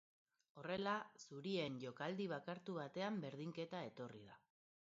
[0.59, 0.93] Horrela,
[1.25, 4.43] zurien jokaldi bakartu batean berdinketa etorri da.